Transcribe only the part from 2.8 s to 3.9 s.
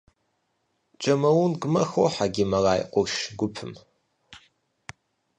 къурш гупым.